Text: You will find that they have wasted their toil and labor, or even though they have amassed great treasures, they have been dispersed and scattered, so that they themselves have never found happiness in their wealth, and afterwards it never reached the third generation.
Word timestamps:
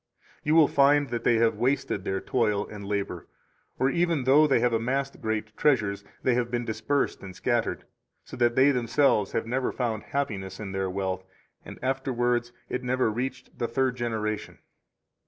You 0.43 0.55
will 0.55 0.67
find 0.67 1.09
that 1.09 1.23
they 1.23 1.35
have 1.35 1.57
wasted 1.57 2.03
their 2.03 2.19
toil 2.19 2.65
and 2.67 2.83
labor, 2.87 3.27
or 3.77 3.91
even 3.91 4.23
though 4.23 4.47
they 4.47 4.59
have 4.59 4.73
amassed 4.73 5.21
great 5.21 5.55
treasures, 5.55 6.03
they 6.23 6.33
have 6.33 6.49
been 6.49 6.65
dispersed 6.65 7.21
and 7.21 7.35
scattered, 7.35 7.83
so 8.25 8.35
that 8.37 8.55
they 8.55 8.71
themselves 8.71 9.33
have 9.33 9.45
never 9.45 9.71
found 9.71 10.01
happiness 10.01 10.59
in 10.59 10.71
their 10.71 10.89
wealth, 10.89 11.23
and 11.63 11.77
afterwards 11.83 12.51
it 12.67 12.81
never 12.83 13.11
reached 13.11 13.59
the 13.59 13.67
third 13.67 13.95
generation. 13.95 14.57